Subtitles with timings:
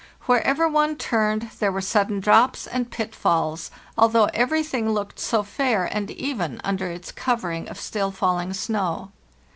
[0.21, 5.85] Wherever one_ turned there were sudden drops and_ pitfalls, although every thing looked so fair
[5.85, 9.11] and even under its covering of still falling snow.